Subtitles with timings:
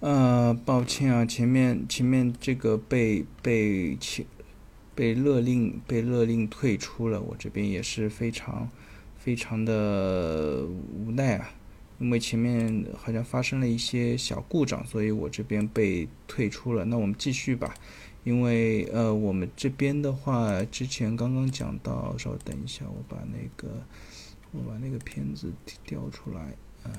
[0.00, 4.24] 呃，抱歉啊，前面前面这个被被请
[4.94, 8.70] 被勒令被勒令退出了，我这边也是非常
[9.16, 11.50] 非常的无奈啊，
[11.98, 16.84] 因为前面好像发生了一些小故障，所以我这边被退出了。
[16.84, 17.74] 那我们继续吧，
[18.22, 23.68] 因为呃，我们这边的话，之前刚刚讲到，稍等一下，我把那个
[24.52, 25.52] 我把那个片子
[25.84, 26.54] 调出来
[26.84, 26.94] 啊，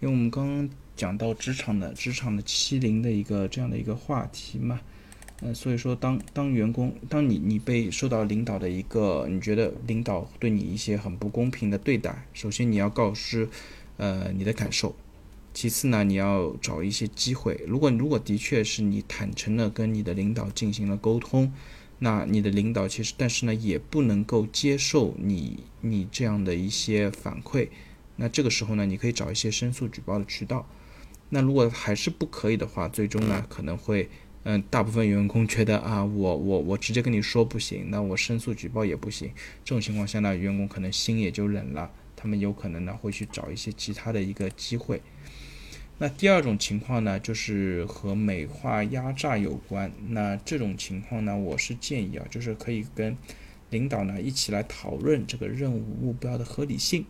[0.00, 0.68] 因为我们刚刚。
[1.02, 4.80] 讲到职场的职场的欺凌的一个这样的一个话题嘛，
[5.40, 13.48] 呃，所以说当当员工，当你你被受到领导的一个，你觉得领导对你一些很不公平的对待，首先你要告知，
[13.96, 14.94] 呃，你的感受，
[15.52, 17.60] 其次呢，你要找一些机会。
[17.66, 21.52] 如果如果的确是你坦诚的跟你的领导进行了沟通，
[21.98, 27.66] 那你的领导其实但是呢也不能够接受你你这样的一些反馈，
[28.14, 30.64] 那这个时候呢，你可以找一些申诉举报的渠道。
[31.34, 34.06] 那如果还是不可以的话，最终呢可能会，
[34.42, 39.30] 嗯，大部分员工觉得啊，我我我直接跟你说不行，那我申诉举报也不行。
[39.64, 45.00] 这种情况下呢，员工可能心也就冷了，他们有可能呢会去找一些其他的一个机会。
[45.96, 49.90] 那第二种情况呢，就是和美化压榨有关。
[50.08, 53.16] 那这种情况呢，我是建议啊，就是可以跟
[53.70, 57.06] 领导呢一起来讨论这个任务目标的合理性。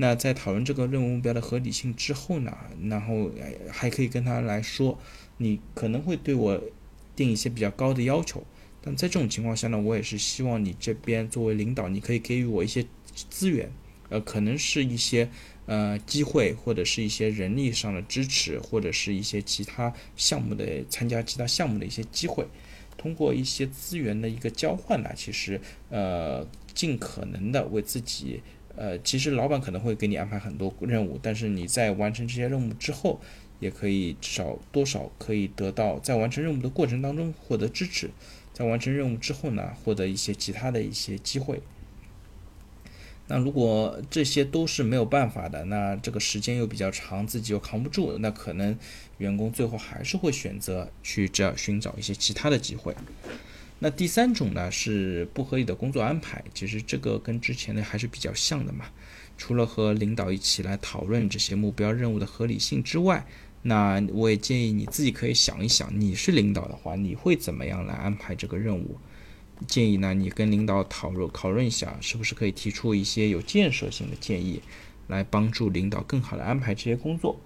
[0.00, 2.56] 那在讨论这个任务目标的合理性之后呢，
[2.88, 3.30] 然后
[3.70, 4.98] 还可以跟他来说，
[5.36, 6.58] 你可能会对我
[7.14, 8.42] 定一些比较高的要求，
[8.80, 12.82] 但在这种情况下呢，我也是希望你这边作为领导，你可以给予我一些
[13.28, 13.70] 资源，
[14.08, 15.28] 呃，可能是一些
[15.66, 22.46] 呃机会，或者是一些人力上的支持，或者是一些其他项目的参加其他项目的一些机会，
[22.96, 28.40] 通过一些资源的一个交换呢，其实呃尽可能的为自己。
[28.80, 33.20] 呃，其实老板可能会给你安排很多任务，但是你在完成这些任务之后，
[33.58, 38.10] 也可以至少多少可以得到在完成任务的过程当中获得支持，
[38.54, 41.60] 在完成任务之后呢，获得一些其他的一些机会。
[43.28, 48.74] 那如果这些都是没有办法的，那这个时间又比较长，自己又扛不住，那可能
[49.18, 52.96] 员工最后还是会选择去这寻找一些其他的机会。
[53.82, 58.84] 那第三种呢是不合理的工作安排，其实这个跟之前的还是比较像的嘛。
[59.38, 63.26] 除了和领导一起来讨论这些目标任务的合理性之外，
[63.62, 68.98] 那我也建议你自己可以想一想，你是领导的话，你会怎么样来安排这个任务？
[69.66, 74.60] 建议呢，你跟领导讨论讨论一下，是不是可以提出一些有建设性的建议，
[75.08, 77.40] 来帮助领导更好的安排这些工作。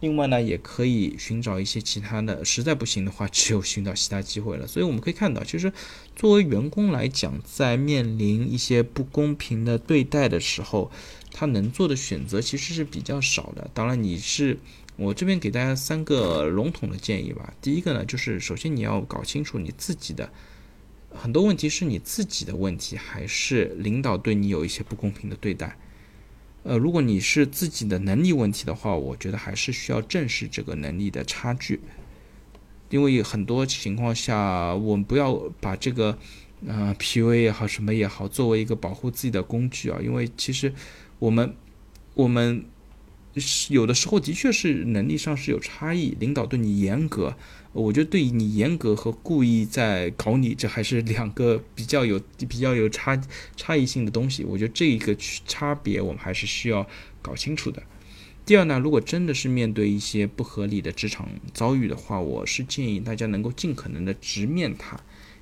[0.00, 4.66] 另外呢，也可以寻找一些其他的，实在不行的话，只有寻找其他机会了。
[4.66, 5.72] 所以我们可以看到，其实
[6.14, 10.90] 作为员工来讲，在面临一些不公平的对待的时候，
[11.32, 13.68] 他能做的选择其实是比较少的。
[13.74, 14.58] 当然，你是
[14.96, 17.52] 我这边给大家三个笼统的建议吧。
[17.60, 20.30] 第一个呢，就是首先你要搞清楚你自己的
[21.10, 25.76] 很多问题是你自己的问题，还是领导对你有一些不公平的对待。
[26.68, 31.80] 呃，如果你是自己的能力问题的话，我觉得还是需要正视这个能力的差距，
[32.90, 36.18] 因为很多情况下，我们不要把这个，
[36.66, 40.70] 呃，PUA 也好，什么也好，作为一个保护自己的工具啊，因为其实
[41.18, 41.54] 我们，
[42.12, 42.62] 我们。
[43.68, 47.36] 有的时候的确是能力上是有差异，领导对你严格，
[47.72, 53.20] 我觉得对你严格和故意在搞你，这还是两个比较有比较有差
[53.56, 54.44] 差异性的东西。
[54.44, 55.16] 我觉得这一个
[55.46, 56.86] 差别我们还是需要
[57.20, 57.82] 搞清楚的。
[58.44, 64.98] 第二呢，如果真的是面对一些不合理的职场遭遇的话，我是建议大家能够尽可能的直面它，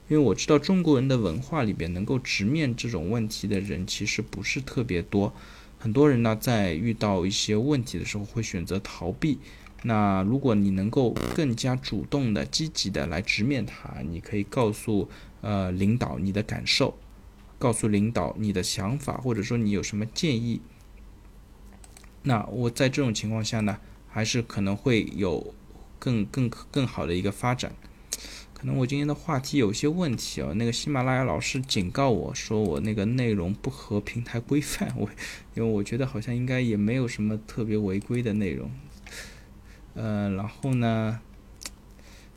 [0.09, 5.33] 因为我知道中国人的文化里边能够直面这种问题的人其实不是特别多。
[5.78, 9.38] 很多人呢，在遇到一些问题的时候会选择逃避。
[9.82, 15.09] 那如果你能够更加主动的、积极的来直面它，你可以告诉
[15.42, 16.98] 呃领导你的感受，
[17.59, 20.60] 告诉领导你的想法，或者说你有什么建议。
[22.22, 25.55] 那我在这种情况下呢，还是可能会有
[26.00, 27.72] 更更更好的一个发展。
[28.69, 35.09] 那我今天的话题有些问题啊，那个喜马拉雅老师警告我说我那个内容不合平台规范， 我
[35.55, 38.69] 因为我觉得好像应该也没有什么特别违规的内容，
[39.95, 41.21] 呃，然后呢，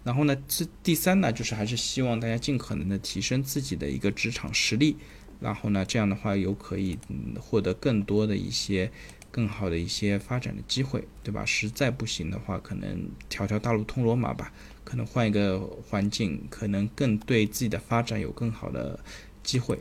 [0.04, 4.98] 然后呢，这第三呢，就是还是希望大家尽可能的提升自己的一个职场实力，
[5.40, 7.00] 然后呢，这样的话有可以
[7.40, 8.92] 获得更多的一些
[9.32, 11.44] 更好的一些发展的机会，对吧？
[11.44, 14.54] 实在不行的话，可能条条大路通罗马吧。
[14.90, 19.00] 可能换一个环境，可能更对自己的发展有更好的
[19.44, 19.78] 机会。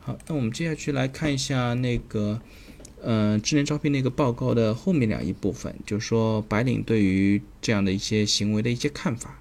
[0.00, 2.38] 好，那我们接下去来看一下那个，
[3.02, 9.40] 嗯，智能招聘那个报告的后面两一部分，就是说白领对于这样的一些行为的一些看法。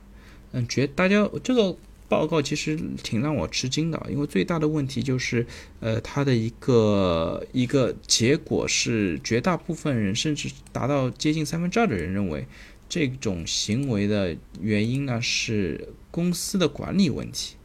[0.53, 1.75] 嗯，觉大家这个
[2.07, 5.45] 报告其实挺让我吃惊的，因为最大的问题就是，
[5.81, 12.47] 呃，它的一个一个结果是，绝大部分人甚至达到接近三分之二的人认为，
[12.89, 17.55] 这种行为的原因呢是公司的管理问题。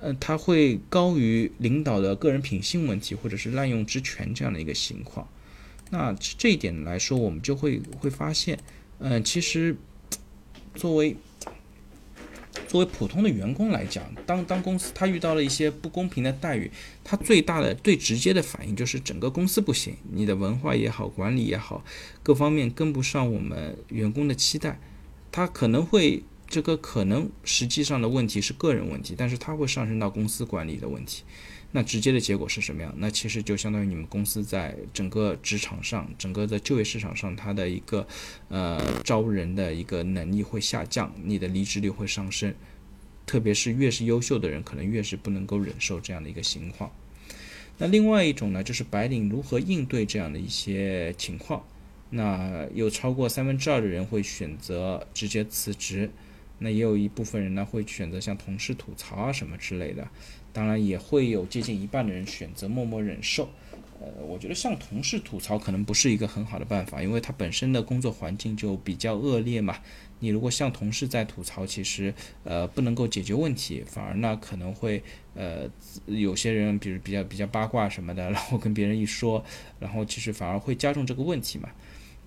[0.00, 5.28] 呃，他会高于领导的个人品性问题，或者是滥用职权这样的一个情况。
[5.90, 8.58] 那这一点来说，我们就会会发现，
[8.98, 9.76] 嗯，其实
[10.74, 11.16] 作为
[12.68, 16.70] 作为普通的员工来讲，当当公司他遇到了一些不公平的待遇，
[17.02, 21.84] 他最大的最直接的反应就是整个公司不行，你的文化也好，管理也好，
[22.22, 24.78] 各方面跟不上我们员工的期待，
[25.30, 26.22] 他可能会。
[26.48, 31.22] 这个可能实际上的问题是个人问题，但是他会上升到公司管理的问题。
[31.74, 32.94] 那直接的结果是什么样？
[32.98, 38.06] 那其实就相当于你们公司在整个职场上、整个的就业市场上，它的一个
[38.48, 42.54] 呃招人的一个能力会下降，你的离职率会上升。
[43.24, 46.92] 特别是越是优秀的人，可能越是不能够忍受这样的一个情况。
[47.78, 51.64] 那另外一种呢，就是白领如何应对这样的一些情况？
[52.10, 56.10] 那有超过三分之二的人会选择直接辞职。
[56.62, 60.08] 那也有一部分人呢，会选择向同事吐槽啊什么之类的，
[60.52, 63.48] 当然也会有接近一半的人选择默默忍受。
[64.00, 69.78] 呃，我觉得向同事吐槽可能不是一个很好的办法，因为他本身的工作环境就比较恶劣嘛。
[70.18, 72.12] 你如果向同事在吐槽，其实
[72.42, 75.00] 呃不能够解决问题，反而呢可能会
[75.34, 75.68] 呃
[76.06, 79.44] 有些人比如比较比较八卦什么的，然后跟别人一说，
[79.78, 81.68] 然后其实反而会加重这个问题嘛。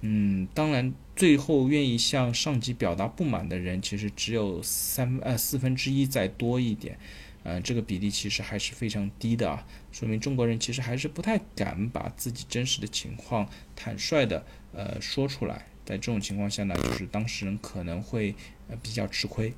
[0.08, 7.00] 嗯，当然，最后愿意向上级表达不满的人，其实只有三呃四分之一再多一点，
[7.42, 18.36] 嗯，这个比例其实还是非常低的啊，说明中国人其实还是不太敢把自己真实的情况坦率的呃说出来，在这种情况下呢，就是当事人可能会
[18.68, 19.56] 呃比较吃亏，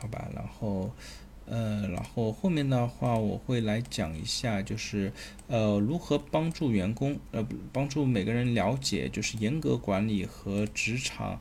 [0.00, 0.92] 好吧，然后。
[1.46, 5.12] 呃，然后后面的话我会来讲一下，就是
[5.48, 11.40] 呃如何帮助员工，呃帮助每个人了解，就是严格管理和职场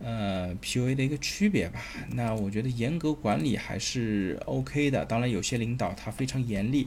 [0.00, 1.80] 呃 PUA 的一个区别吧。
[2.12, 6.86] 那我觉得严格管理还是 OK 的，当然有些领导他非常严厉，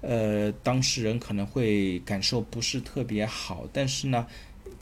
[0.00, 4.26] 呃当事人可能会感受不是特别好，但是呢。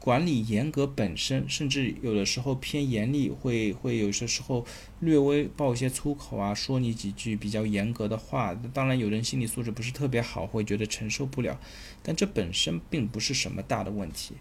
[0.09, 4.65] 管理严格本身，甚至有的时候偏严厉，会会有些时候
[5.01, 8.59] 略微爆一些粗口啊，说你几句比较严格的话。
[8.73, 11.61] 当然，有人心理素质不是特别好，会觉得承受不了。
[12.03, 14.33] 但这本身并不是什么大的问题。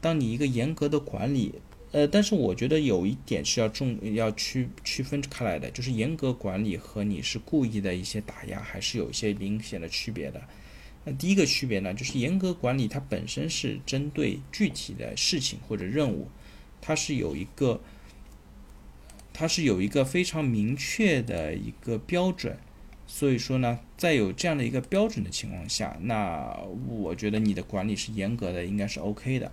[0.00, 1.56] 当你一个严格的管理，
[1.90, 10.40] 呃，但是我觉得有一点是要重要区区分开来的，就是严格管理和你是故意的一些打压，还是有一些明显的区别的。
[11.04, 16.28] 那第一个区别呢，就是严格管理它本身是针对具体的事情或者任务，
[16.80, 17.80] 它是有一个，
[19.32, 22.56] 它是有一个非常明确的一个标准，
[23.06, 26.56] 所以说呢，在有这样的一个标准的情况下，那
[26.86, 29.50] 我觉得你的管理是严格的，应该是 OK 的。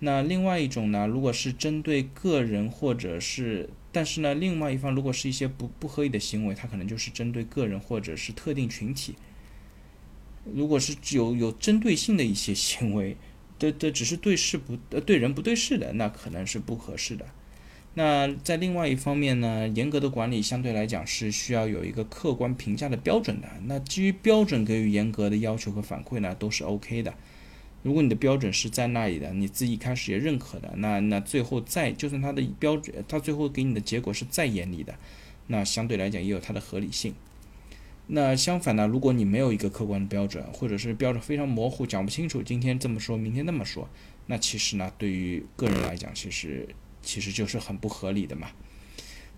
[0.00, 9.14] 那另外一种呢，如果是针对个人或者是，但是呢，另外一方如果是一些不不合理的行为，它可能就是针对个人或者是特定群体。
[10.54, 13.16] 如果是有有针对性的一些行为，
[13.58, 17.26] 的的只是对事不呃对人不对事的，那可能是不合适的。
[17.94, 23.48] 那在另外一方面呢，严格的管理相对来讲是需要有一个客观评价的标准的。
[23.64, 27.14] 那基于标准给予严格的要求和反馈呢，都是 OK 的。
[27.82, 34.94] 如果你的标准是在那里的，你自己一开始也认可的，那那最后再就算他的标准，他最后给你的结果是再严厉的，
[35.46, 37.14] 那相对来讲也有它的合理性。
[38.08, 38.86] 那相反呢？
[38.86, 43.88] 如果你没有一个客观的标准，或者是标准非常模糊，讲不清楚，今天这么说，明天那么说，
[44.26, 46.68] 那其实呢，对于个人来讲，其实
[47.02, 48.50] 其实就是很不合理的嘛。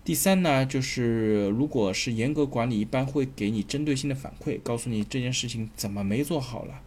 [0.05, 6.81] 第三呢，就是如果是严格管理，一般会给你针对性的反馈，告诉你这件事情怎么没做好了，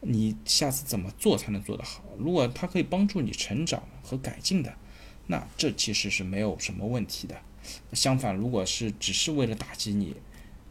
[0.00, 2.02] 你下次怎么做才能做得好。
[2.18, 4.74] 如果它可以帮助你成长和改进的，
[5.26, 7.36] 那这其实是没有什么问题的。
[7.92, 10.16] 相反，如果是只是为了打击你，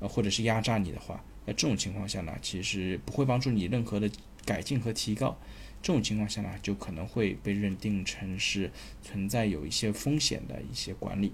[0.01, 4.11] 呃，或者是压榨你的话，那这种情况下呢，其实不会帮助你任何的
[4.43, 5.37] 改进和提高。
[5.81, 11.33] 这种情况下呢，就可能会被认定成是存在有一些风险的一些管理。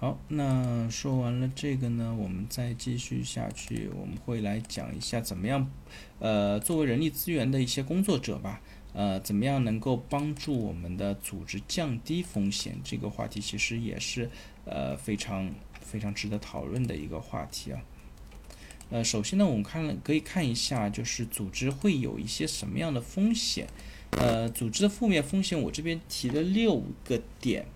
[0.00, 5.68] 好，那说完了这个呢，我们再继续下去，我们会来讲一下怎么样，
[6.20, 8.60] 呃，作为人力资源的一些工作者吧，
[8.92, 12.78] 呃，怎么样能够帮助我们的组织降低风险？
[12.84, 14.30] 这个话题其实也是。
[14.70, 17.80] 呃，非常非常值得讨论的一个话题啊。
[18.90, 23.66] 呃，首先呢，我们看了可以看一下，就是组织会有一些什么样的风险。
[24.12, 27.66] 呃，组织的负面风险，我这边提了六个点。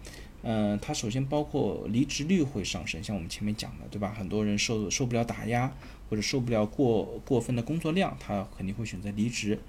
[0.42, 4.12] 嗯，它首先包括离职率会上升，像我们前面讲的，对吧？
[4.16, 5.72] 很多人受受不了打压，
[6.08, 9.60] 或者受不了过过分的工作量，他肯定会选择离职。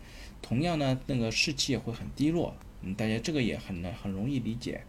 [0.42, 2.56] 同样呢，那个士气也会很低落。
[2.82, 4.84] 嗯，大家这个也很很容易理解。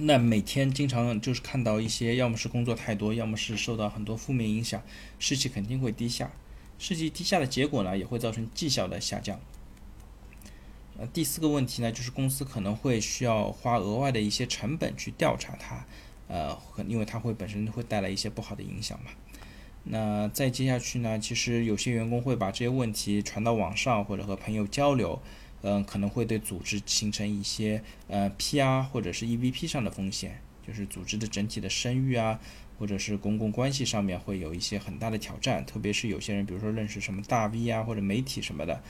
[0.00, 4.80] 那每天经常就是看到一些，要么是工作太多，要么是受到很多负面影响，
[5.18, 6.30] 士气肯定会低下。
[6.78, 9.40] 士气低下的结果呢，也会造成绩效的下降。
[10.96, 15.84] 呃，第四个问题呢，就是公司可能会需要花额外的一些成本去调查它，
[16.28, 19.10] 呃，因为它会本身会带来一些不好的影响嘛。
[19.82, 25.20] 那再接下去呢，其实有些员工会把这些问题传到网上或者和朋友交流，
[25.62, 32.38] 嗯，可能会对组织形成一些呃 PR 或者是 EVP 上的风险，就是组织的整体的声誉啊，
[32.78, 38.82] 或者是公共关系上面会有一些很大的挑战，特别是有些人，比如说认识什么大 V 啊或者媒体什么的。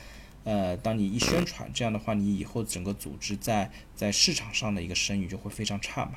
[0.45, 6.13] 呃，当你一宣传这样的话，你以后整个组织在在市场上的一个声誉就会非常差嘛。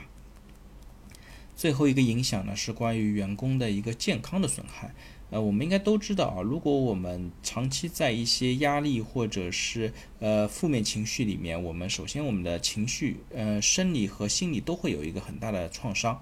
[1.56, 4.94] 最后一个影响呢，是关于员工的一个健康的损害。
[5.32, 16.20] 呃，我们应该都知道啊，如果我们长期在一些压力或者是呃负面情绪里面，我们首先我们的情绪，呃，生理和心理都会有一个很大的创伤。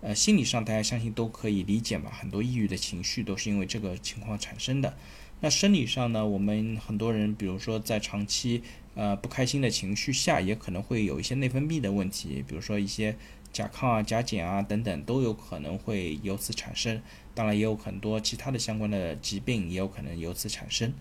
[0.00, 4.96] 呃，心理上大家相信都可以理解嘛，很多抑郁的情绪都是因为这个情况产生的。
[5.38, 6.26] 那生理上呢？
[6.26, 8.62] 我们很多人，比如说在长期
[8.96, 13.16] 呃不开心的情绪下，也可能会有一些内分泌的问题，比如说一些
[13.52, 17.02] 甲亢啊、甲减啊等等，都有可能会由此产生。
[17.34, 20.92] 当然，也有很多其他的相关的疾病也有可能由此产生。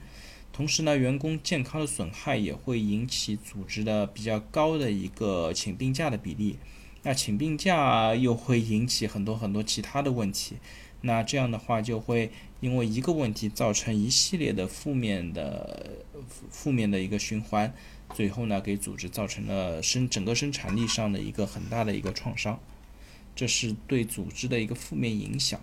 [0.53, 6.57] 同时呢，员工健康的损害也会引起组织的比较高的一个请病假的比例。
[7.03, 10.57] 那请病假又会引起很多很多其他的问题。
[11.01, 16.00] 那这样的话就会因为一个问题造成一系列的负面的
[16.49, 17.73] 负面的一个循环，
[18.13, 22.59] 最后呢给组织造成了生整个生产力上的一个很大的一个创伤，
[23.35, 25.59] 这是对组织的一个负面影响。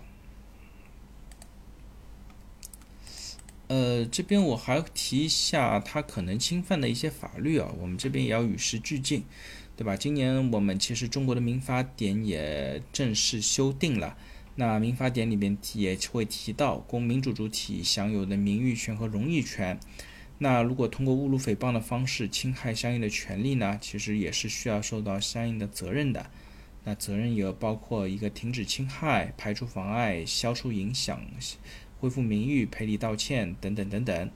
[3.67, 9.23] 呃，这边我还提一下它可能侵犯的一些法律啊，我们这边也要与时俱进，
[9.77, 9.95] 对吧？
[9.95, 14.17] 今年我们其实中国的民法典也正式修订了。
[14.55, 19.79] 那民法典里面也会提到公民主主体享有的名誉权和荣誉权。
[20.41, 26.31] 那如果通过侮辱、诽谤的方式侵害相应的权利呢，其实也是需要受到相应的责任的。
[26.85, 31.21] 那责任也包括一个停止侵害、排除妨碍、消除影响、
[31.99, 34.31] 恢复名誉、赔礼道歉等等等等。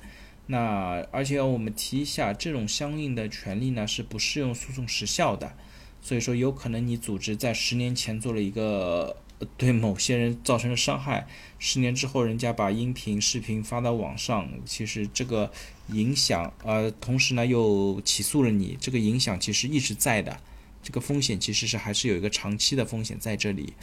[0.47, 5.53] 那而且我们提一下，这种相应的权利呢是不适用诉讼时效的。
[6.01, 9.15] 所以说，有可能你组织在十年前做了一个。
[9.57, 11.27] 对某些人造成了伤害，
[11.59, 15.51] 十年之后人家把音频、视频发到网上，其实这个
[15.89, 20.39] 影响，呃，同时呢又起诉了你，这个影响其实一直在的，
[20.81, 23.73] 这个风险其实是还是有一个长期的风险在这里。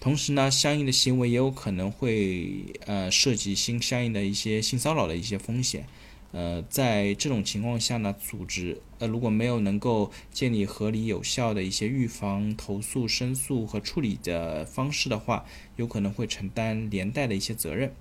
[0.00, 5.86] 同时呢，相应的行为也有可能会呃涉及性相应的一些性骚扰的一些风险。
[6.32, 15.44] 呃，在这种情况下呢，组织呃如果没有能够建立合理有效的一些预防、投诉、申诉和处理的方式的话，
[15.76, 17.92] 有可能会承担连带的一些责任。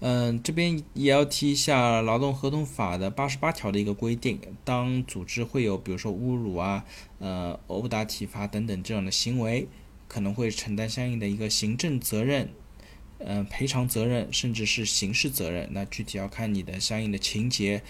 [0.00, 6.84] 嗯，这边也要提一下劳动合同法的八十八条的一个规定，当组织会有比如说侮辱啊、
[7.18, 9.68] 呃殴打、体罚等等这样的行为，
[10.08, 12.50] 可能会承担相应的一个行政责任。
[13.18, 17.82] 呃，赔偿责任甚至是刑事责任，那具体要看你的相应的情节。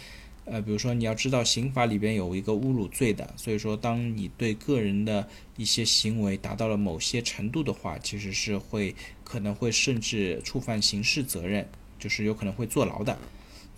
[0.44, 5.26] 呃，比如说你要知道刑法里边有一个侮辱罪的，所以说当你对个人的
[5.56, 11.66] 一些行为达到了某些程度的话，其实是会可能会甚至触犯刑事责任，
[11.98, 13.18] 就是有可能会坐牢的。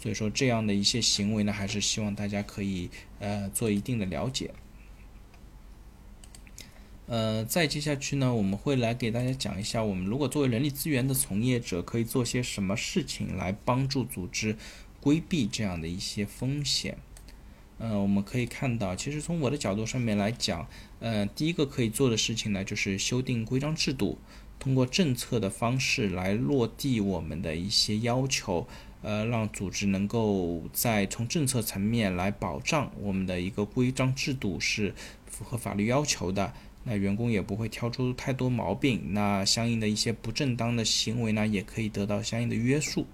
[0.03, 4.51] 所以说这样的一些行为呢，还是希望大家可以呃做一定的了解。
[7.09, 14.57] 呃，再接下去呢，我们会来给大家讲一下，我们如果作为人力资源的从业者，可以做些什么事情来帮助组织
[15.01, 16.99] 规避这样的一些风险。
[17.79, 20.67] 呃，我们可以看到，其实从我的角度上面来讲，
[20.99, 24.19] 呃，第一个可以做的事情呢，就是修订规章制度，
[24.59, 28.67] 通过政策的方式来落地我们的一些要求，
[29.03, 34.93] 呃，让组织能够在从政策层面来保障我们的一个规章制度是
[35.31, 36.53] 符合法律要求的。
[36.89, 43.05] 那员工也不会挑出太多毛病，那相应的一些不正当的行为呢，也可以得到相应的约束。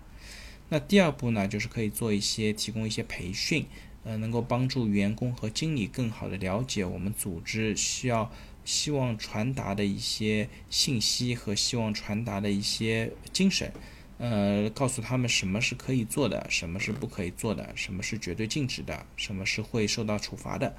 [0.69, 3.65] 那第二步呢，就是可以做一些提供一些培训，
[4.05, 8.31] 呃，能够帮助员工和经理更好的了解我们组织需要
[8.63, 13.73] 希望传达的一些信息和希望传达的一些精神，
[14.19, 20.75] 呃，告诉他们什么是可以做的，什么是不可以做的，什么是绝对禁止的，什么是会受到处罚的。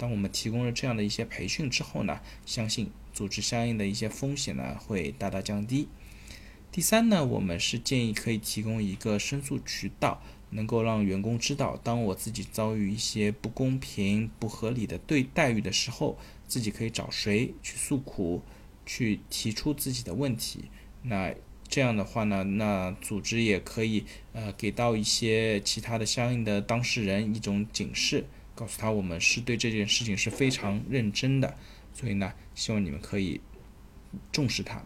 [0.00, 5.88] 当我们提供了这样的一些培训之后呢，相信组织相应的一些风险呢会大大降低。
[6.72, 10.22] 第三呢，我们是建议可以提供一个申诉渠道。
[10.52, 18.42] 能够让员工知道，当我自己遭遇一些不公平、不合理的对待遇的时候，自己可以找谁去诉苦，
[18.84, 20.64] 去提出自己的问题。
[21.02, 21.32] 那
[21.68, 28.24] 这样的话呢，那组织也可以呃给到一些其他的相应的当事人一种警示，
[28.60, 31.56] 告诉他我们是对这件事情是非常认真的。
[31.94, 33.40] 所以呢，希望你们可以
[34.30, 34.84] 重视它。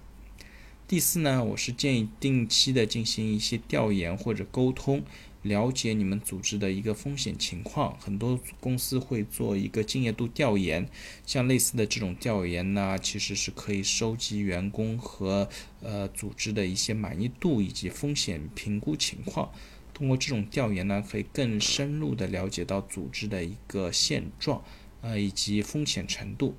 [0.86, 5.02] 第四呢，我是建议定期的进行一些调研或者沟通。
[5.42, 10.88] 了解你们组织的一个风险情况，很多公司会做一个敬业度调研，
[11.26, 15.46] 像类似的这种调研呢，其实是可以收集员工和
[15.82, 19.52] 呃组织的一些满意度以及风险评估情况。
[19.94, 24.62] 通过这种调研呢，可以更深入的了解到组织的一个现状，
[25.00, 26.56] 呃以及风险程度。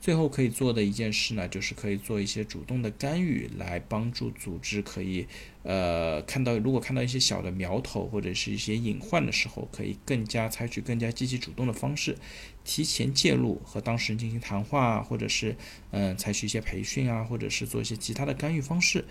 [0.00, 5.26] 最后可以做的一件事呢，就是可以做一些主动的干预，来帮助组织可以，
[5.62, 12.16] 呃，看到如果看到一些小的苗头或者是一些隐患的时候，可以更加采取更加积极主动的方式，
[12.64, 15.54] 提前介入和当事人进行谈话，或者是
[15.90, 19.04] 嗯采取一些培训啊，或者是做一些其他的干预方式，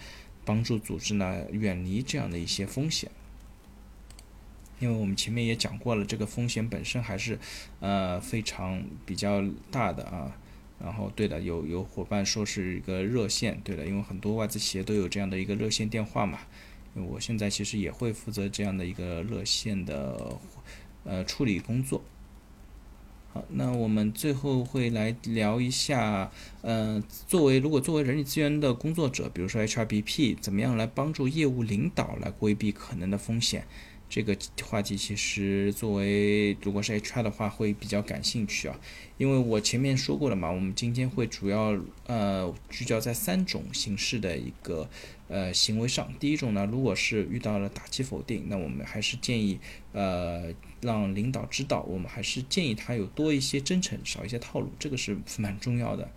[0.44, 3.12] 帮助组织呢远离这样的一些风险。
[4.79, 7.38] 因为我们前面也讲过了，这个风险本身还是
[7.79, 10.36] 呃非常比较大的啊。
[10.81, 16.39] 然后，对的，有有伙伴说是一个热线，对的，因为很多外资企业都有这样的一个热线电话嘛。
[16.95, 20.39] 我现在其实也会负责这样的一个热线的
[21.03, 22.01] 呃处理工作。
[23.33, 26.31] 好，那我们最后会来聊一下，
[26.62, 33.67] 呃，作为如果作为人力资源的工作者，比如说 HRBP，怎么样来帮助业务领导来规避可能的风险？
[34.09, 38.79] 这个话题其实作为如果是 HR 的话会比较感兴趣啊，
[39.19, 44.89] 因为我前面说过了嘛，我们今天会主要呃聚焦在三种形式的一个
[45.27, 46.11] 呃行为上。
[46.19, 49.59] 第一种呢，如果是遇到了打击否定，那我们还是建议
[49.93, 56.11] 呃让领导知道，我们还是建议他有多一些真诚，少一些套路，这个是蛮重要的。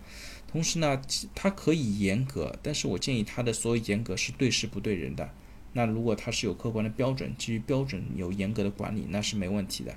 [0.47, 0.99] 同时呢，
[1.35, 5.29] 他可以严格，但是我建议他的所有严格是对事不对人的。
[5.73, 9.95] 那如果它是有客观的标准，基于标准有严格的管理，那是没问题的。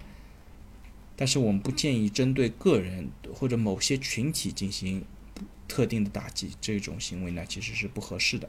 [1.15, 5.05] 但是我们不建议针对个人或者某些群体进行
[5.69, 8.49] 特定的打击，这种行为呢其实是不合适的。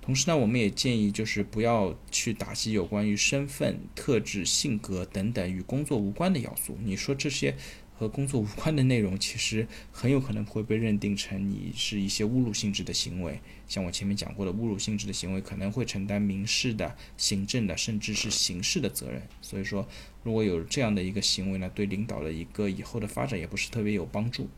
[0.00, 6.76] 同时呢，我们也建议就是不要去打击有关于身份特质、性格等等与工作无关的要素。
[6.82, 7.56] 你说这些？
[8.04, 13.40] 和工作无关的内容，其实很有可能会被认定成你是一些侮辱性质的行为。
[13.66, 19.22] 像我前面讲过的，侮辱性质的行为可能会承担民事的、行政的，甚至是刑事的责任。
[19.40, 19.88] 所以说，
[20.22, 24.48] 如果有这样的一个行为呢，对领导的一个以后的发展也不是特别有帮助。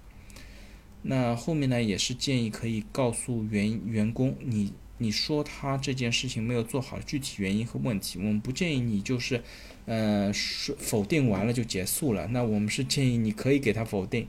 [1.02, 9.42] 那后面呢，也是建议可以告诉员员工，你你说他这件事情没有做好，具体原因和问题，我们不建议你就是。
[9.88, 10.32] 呃，
[10.78, 12.26] 否定完了就结束了。
[12.32, 14.26] 那我们是建议你可以给他否定，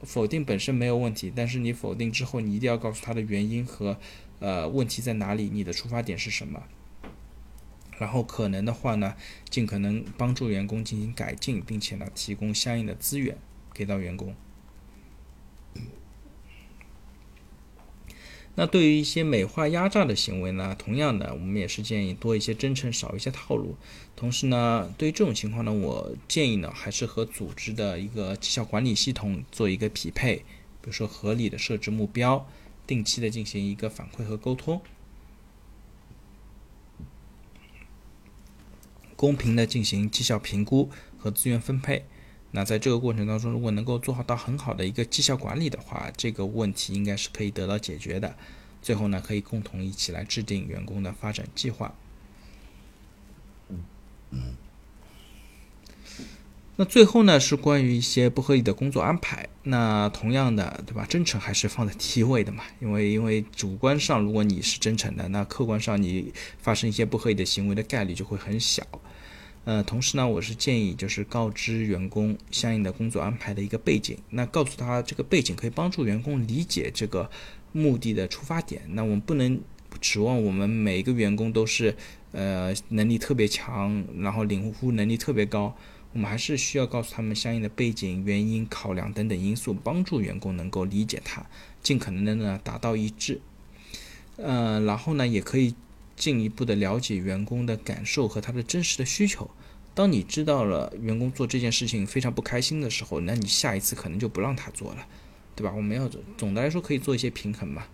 [0.00, 3.98] 否定本身没有问题，但是你否定之后，你一定要告诉他的原因和
[4.38, 6.62] 呃问题在哪里，你的出发点是什么。
[7.98, 9.14] 然后可能的话呢，
[9.50, 13.36] 尽可能帮助员工进行改进，并且呢提供相应的资源
[13.74, 14.34] 给到员工。
[18.58, 23.76] 那对于一些美化压榨的行为呢，同样的，我们也是建议多一些真诚，少一些套路。
[24.16, 30.36] 同时呢，对于这种情况呢，我建议呢，还是和组织的一个绩效管理系统做一个匹配，
[30.80, 32.48] 比如说合理的设置目标，
[32.86, 34.80] 定期的进行一个反馈和沟通，
[39.16, 40.88] 公平的进行绩效评估
[41.18, 42.06] 和资源分配。
[42.56, 48.34] 那在这个过程当中，如果能够做好到很好的一个绩效管理的话，这个问题应该是可以得到解决的。
[48.80, 51.94] 最后呢，可以共同一起来制定员工的发展计划。
[56.76, 59.46] 那最后呢，是关于一些不合理的工作安排。
[59.64, 61.04] 那同样的，对吧？
[61.06, 62.64] 真诚还是放在第一位的嘛？
[62.80, 68.82] 因为因为主观上，如果你是真诚的，那客观上你发生一些不合理的行为的概率就会很小。
[69.66, 77.28] 呃，同时呢，我是建议就是告知员工相应的工作安排的一个背景，那告诉他这个背景可以帮助员工理解这个
[77.72, 78.82] 目的的出发点。
[78.90, 79.60] 那我们不能
[80.00, 81.96] 指望我们每一个员工都是
[82.30, 85.76] 呃能力特别强，然后领悟能力特别高。
[86.12, 91.44] 我们还是需要告诉他们相应的背景、原因、考量等等因素，帮助员工能够理解它，
[91.82, 93.40] 尽可能的呢达到一致。
[94.36, 95.74] 呃，然后呢，也可以
[96.16, 99.50] 进一步的了解员工的感受和他的真实的需求。
[99.94, 105.06] 当你知道了员工做这件事情非常不开心的时候，那你下一次可能就不让他做了，
[105.54, 105.72] 对吧？
[105.76, 107.86] 我们要总的来说可以做一些平衡嘛。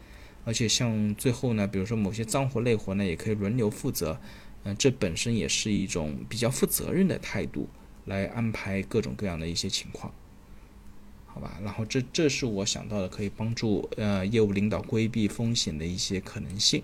[0.44, 4.18] 而且像最后呢，比如说某些脏活累活呢，也可以轮流负责。
[4.64, 7.68] 嗯，这本身也是一种比较负责任的态度。
[8.06, 10.12] 来安排各种各样的一些情况，
[11.24, 11.56] 好吧？
[11.62, 16.82] 然后这这是我想到的可以帮助呃业务领导规避风险的一些可能性。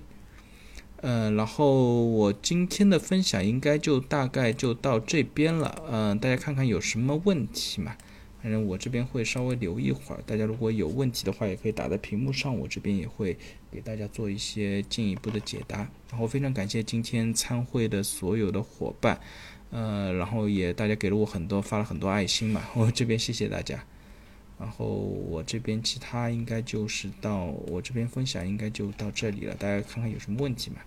[1.00, 5.82] 嗯，然后我今天的分享应该就大概就到这边了。
[5.90, 7.96] 嗯，大家看看有什么问题嘛？
[8.42, 13.36] 反正我这边会稍微留一会儿，大家如果有问题的话，也可以打在屏幕上，我这边也会
[13.70, 15.78] 给大家做一些进一步的解答。
[16.10, 19.20] 然后非常感谢今天参会的所有的伙伴。
[19.70, 23.84] 呃，然后也大家给了我很多，发了很多爱心嘛，我这边谢谢大家。
[24.58, 30.78] 然后我这边其他应该就是到我这边分享应该就到这里了，大家看看有什么问题嘛？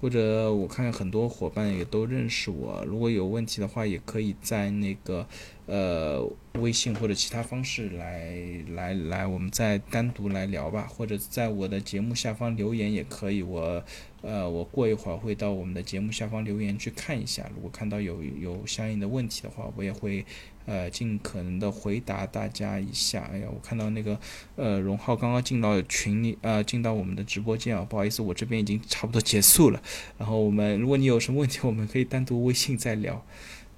[0.00, 5.26] 或者我看很多伙伴也都认识我，如果有问题的话，也可以在那个
[5.66, 6.24] 呃
[6.54, 8.34] 微信或者其他方式来
[8.74, 13.82] 来来，我们再单独来聊吧，或者在我的节目下方留言也可以，我。
[14.26, 20.24] 呃，我过一会儿会到我们的节目下方留言去看一下，如果看到有有相应的问题的话，我也会
[20.64, 23.28] 呃尽可能的回答大家一下。
[23.30, 24.18] 哎呀，我看到那个
[24.56, 29.82] 呃荣浩刚刚进到群里，呃进到我们的直播间啊，不好意思，我这边已经差不多结束了。
[30.16, 33.22] 然后我们如果你有什么问题，我们可以单独微信再聊。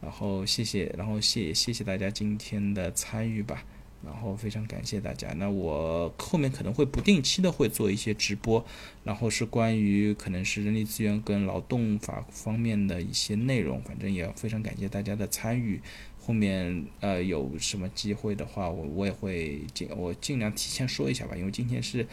[0.01, 3.65] 然后谢谢，然后谢谢谢大家今天的参与吧。
[4.05, 5.33] 然后非常感谢大家。
[5.37, 8.65] 那我后面可能会不定期的会做一些直播，
[9.03, 13.83] 然后是关于可能是人力资源跟劳动法方面的一些内容。
[13.83, 15.81] 反正也非常感谢大家的参与。
[16.21, 21.35] 后面呃有什么机会的话，我我也会尽我尽量提前说一下吧。
[21.35, 22.07] 因为今天是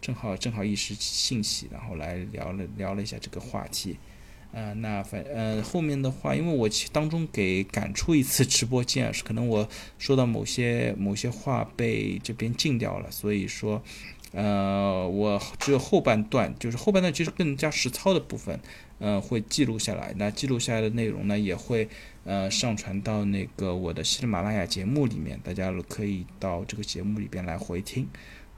[0.00, 3.96] 正好正好一时兴起，然后来聊了聊了一下这个话题。
[4.52, 13.80] 呃，那反呃后面的话，因为我当中给赶出一次直播间，是可能我说到某些某些话被这边禁掉了，所以说，
[14.32, 18.58] 呃，我只有后半段，就是后半段其实更加实操的部分，
[18.98, 20.12] 呃，会记录下来。
[20.16, 21.88] 那记录下来的内容呢，也会
[22.24, 28.08] 呃上传到那个我的喜马拉雅节目里面，大家可以到这个节目里边来回听，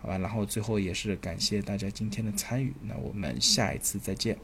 [0.00, 0.16] 好吧？
[0.16, 4.38] 然后最后也是感谢大家今天的参与，那我们下一次再见。